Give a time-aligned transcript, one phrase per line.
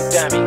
[0.00, 0.38] Young Demi.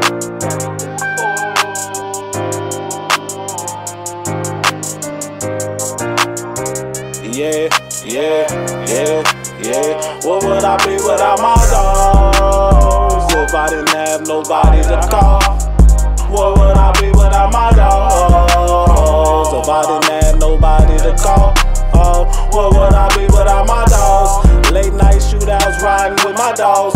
[7.29, 7.69] Yeah,
[8.03, 8.47] yeah,
[8.87, 9.23] yeah,
[9.61, 10.19] yeah.
[10.23, 13.33] What would I be without my dogs?
[13.33, 15.41] If I didn't have nobody to call.
[16.31, 19.53] What would I be without my dogs?
[19.53, 21.53] If I didn't have nobody to call.
[21.93, 24.71] Oh, what would I be without my dogs?
[24.71, 26.92] Late night shootouts riding with my dogs.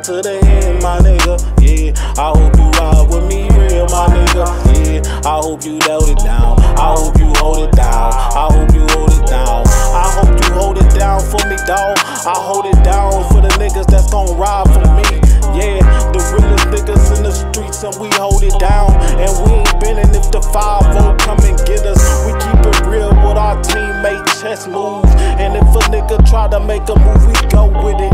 [0.00, 1.36] Ride to the end, my nigga.
[1.60, 4.46] Yeah, I hope you ride with me, real, my nigga.
[4.74, 6.58] Yeah, I hope you held it down.
[6.78, 8.12] I hope you hold it down.
[8.12, 9.66] I hope you hold it down.
[9.66, 11.98] I hope you hold it down for me, dawg.
[12.26, 15.20] I hold it down for the niggas that's gon' ride for me.
[15.58, 18.92] Yeah, the realest niggas in the streets and we hold it down.
[19.18, 22.00] And we ain't bending if the 5 come and get us.
[22.24, 25.10] We keep it real with our teammate chess moves.
[25.42, 28.09] And if a nigga try to make a move, we go with it.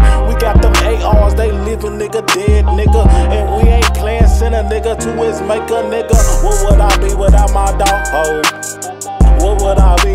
[0.46, 3.04] Got them ARs, they living nigga, dead nigga.
[3.34, 6.14] And we ain't playing send a nigga to his maker, nigga.
[6.44, 8.46] What would I be without my dog?
[9.42, 10.05] What would I be?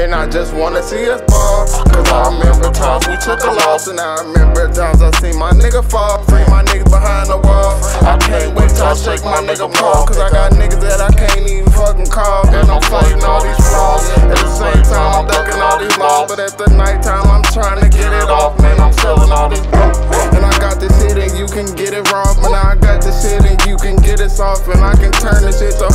[0.00, 1.68] And I just wanna see us ball.
[1.92, 3.86] Cause I remember times we took a loss.
[3.86, 6.24] And I remember times I seen my nigga fall.
[6.24, 7.76] Free my niggas behind the wall.
[8.08, 10.06] I can't wait till I shake my nigga paw.
[10.08, 12.48] Cause I got niggas that I can't even fucking call.
[12.48, 14.08] And I'm fighting all these flaws.
[14.24, 16.32] At the same time, I'm ducking all these laws.
[16.32, 18.56] But at the nighttime, I'm trying to get it off.
[18.56, 20.00] Man, I'm selling all this dope.
[20.32, 22.24] And I got this shit and you can get it raw.
[22.40, 24.64] But now I got this shit and you can get it soft.
[24.64, 25.89] And I can turn this shit to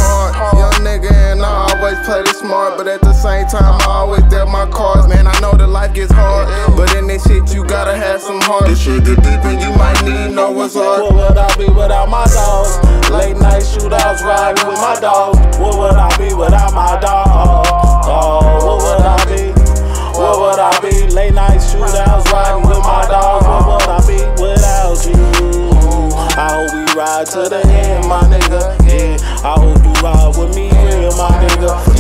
[1.95, 2.77] always play this smart.
[2.77, 5.07] But at the same time, I always dealt my cards.
[5.07, 6.47] Man, I know that life gets hard.
[6.75, 8.67] But in this shit, you gotta have some heart.
[8.67, 11.01] This shit get deep and you might need know what's hard.
[11.01, 12.77] What would I be without my dogs?
[13.09, 15.37] Late night shootouts riding with my dogs.
[15.57, 17.24] What would I be without my dog?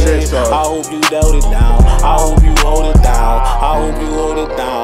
[0.07, 1.83] I hope you held it down.
[1.83, 3.41] I hope you hold it down.
[3.41, 4.74] I hope you hold it down.